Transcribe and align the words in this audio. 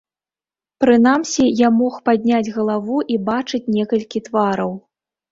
Прынамсі, 0.83 1.43
я 1.59 1.67
мог 1.81 1.93
падняць 2.09 2.53
галаву 2.55 2.97
і 3.15 3.19
бачыць 3.27 3.61
некалькі 3.75 4.23
твараў. 4.29 4.73